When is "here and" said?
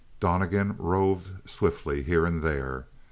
2.01-2.41